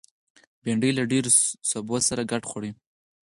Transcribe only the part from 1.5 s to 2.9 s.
سبو سره ګډ خوري